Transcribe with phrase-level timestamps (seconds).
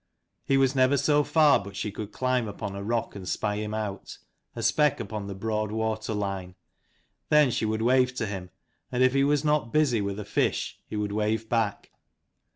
[0.43, 3.71] He was never so far but she could climb upon a rock and spy him
[3.75, 4.17] out,
[4.55, 6.55] a speck upon the broad water line.
[7.29, 8.49] Then she would wave to him,
[8.91, 11.91] and if he was not busy with a fish he would wave back.